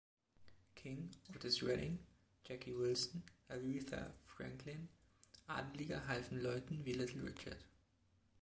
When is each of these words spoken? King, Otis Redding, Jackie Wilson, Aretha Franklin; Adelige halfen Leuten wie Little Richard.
King, 0.73 1.13
Otis 1.35 1.61
Redding, 1.61 1.99
Jackie 2.43 2.73
Wilson, 2.73 3.21
Aretha 3.51 4.09
Franklin; 4.25 4.87
Adelige 5.47 6.01
halfen 6.07 6.41
Leuten 6.41 6.83
wie 6.85 6.93
Little 6.93 7.21
Richard. 7.21 7.63